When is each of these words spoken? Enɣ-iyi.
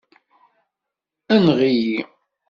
Enɣ-iyi. 1.35 1.99